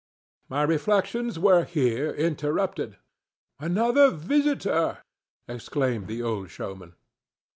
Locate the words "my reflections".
0.49-1.37